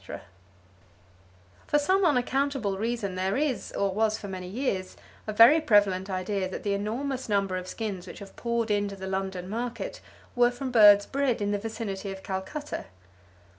[0.03, 1.57] Photographed by Mr.
[1.61, 6.09] Beebe For some unaccountable reason there is, or was for many years, a very prevalent
[6.09, 10.01] idea that the enormous number of skins which have poured into the London market
[10.35, 12.85] were from birds bred in the vicinity of Calcutta.